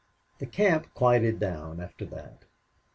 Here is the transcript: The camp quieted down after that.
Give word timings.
The 0.39 0.47
camp 0.47 0.91
quieted 0.95 1.39
down 1.39 1.79
after 1.79 2.05
that. 2.05 2.45